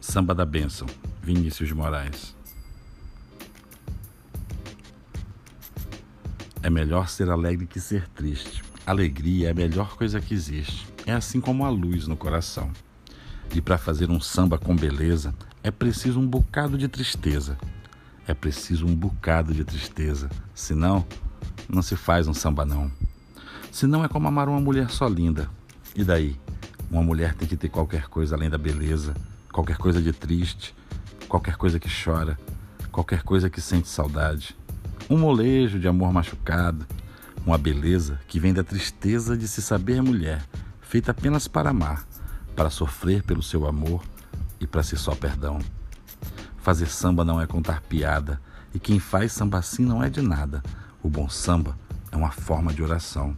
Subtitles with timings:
[0.00, 0.88] Samba da Bênção,
[1.22, 2.34] Vinícius Moraes.
[6.62, 8.62] É melhor ser alegre que ser triste.
[8.84, 10.86] Alegria é a melhor coisa que existe.
[11.06, 12.72] É assim como a luz no coração.
[13.54, 15.32] E para fazer um samba com beleza,
[15.62, 17.56] é preciso um bocado de tristeza.
[18.26, 20.30] É preciso um bocado de tristeza.
[20.54, 21.04] Senão,
[21.68, 22.90] não se faz um samba não.
[23.72, 25.48] Senão é como amar uma mulher só linda.
[25.94, 26.38] E daí?
[26.90, 29.14] Uma mulher tem que ter qualquer coisa além da beleza,
[29.52, 30.74] qualquer coisa de triste,
[31.28, 32.36] qualquer coisa que chora,
[32.90, 34.56] qualquer coisa que sente saudade.
[35.08, 36.84] Um molejo de amor machucado,
[37.46, 40.44] uma beleza que vem da tristeza de se saber mulher,
[40.80, 42.04] feita apenas para amar,
[42.56, 44.02] para sofrer pelo seu amor
[44.60, 45.60] e para ser só perdão.
[46.62, 48.40] Fazer samba não é contar piada,
[48.74, 50.62] e quem faz samba assim não é de nada.
[51.02, 51.76] O bom samba
[52.12, 53.36] é uma forma de oração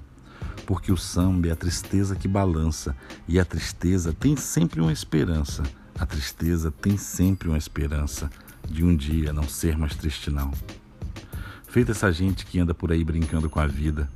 [0.66, 2.96] porque o samba é a tristeza que balança
[3.28, 5.62] e a tristeza tem sempre uma esperança.
[5.98, 8.30] A tristeza tem sempre uma esperança
[8.68, 10.50] de um dia não ser mais triste não.
[11.68, 14.08] Feita essa gente que anda por aí brincando com a vida.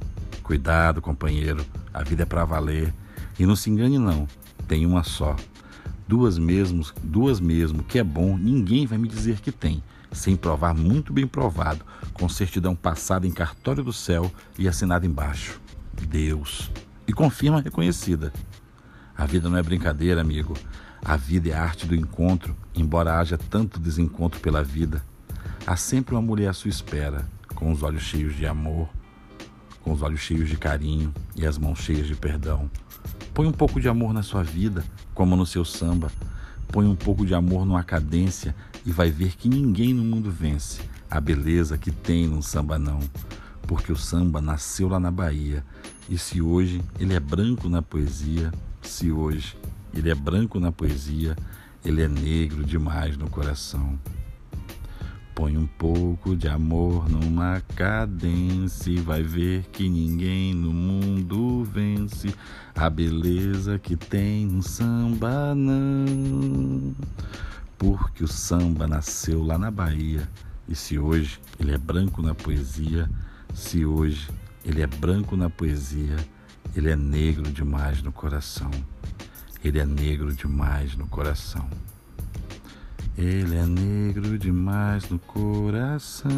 [0.42, 2.94] Cuidado, companheiro, a vida é para valer.
[3.38, 4.26] E não se engane não,
[4.68, 5.36] tem uma só.
[6.08, 9.82] Duas mesmo, duas mesmo, que é bom, ninguém vai me dizer que tem,
[10.12, 15.60] sem provar muito bem provado, com certidão passada em cartório do céu e assinada embaixo.
[16.08, 16.70] Deus.
[17.08, 18.32] E confirma reconhecida.
[19.16, 20.54] A vida não é brincadeira, amigo.
[21.04, 25.02] A vida é a arte do encontro, embora haja tanto desencontro pela vida.
[25.66, 28.88] Há sempre uma mulher à sua espera, com os olhos cheios de amor,
[29.86, 32.68] com os olhos cheios de carinho e as mãos cheias de perdão.
[33.32, 34.84] Põe um pouco de amor na sua vida,
[35.14, 36.10] como no seu samba.
[36.66, 38.52] Põe um pouco de amor numa cadência
[38.84, 42.98] e vai ver que ninguém no mundo vence a beleza que tem num samba não
[43.64, 45.64] porque o samba nasceu lá na Bahia.
[46.08, 49.56] E se hoje ele é branco na poesia, se hoje
[49.94, 51.36] ele é branco na poesia,
[51.84, 53.98] ele é negro demais no coração.
[55.36, 62.34] Põe um pouco de amor numa cadência e vai ver que ninguém no mundo vence
[62.74, 66.96] a beleza que tem no samba não.
[67.76, 70.26] Porque o samba nasceu lá na Bahia
[70.66, 73.06] e se hoje ele é branco na poesia,
[73.52, 74.30] se hoje
[74.64, 76.16] ele é branco na poesia,
[76.74, 78.70] ele é negro demais no coração.
[79.62, 81.68] Ele é negro demais no coração.
[83.18, 86.30] Ele é negro demais no coração.